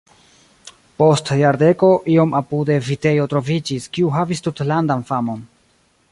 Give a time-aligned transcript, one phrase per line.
[1.01, 5.45] Post jardeko iom apude vitejo troviĝis, kiu havis tutlandan famon.